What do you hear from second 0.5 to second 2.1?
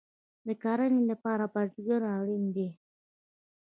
کرنې لپاره بزګر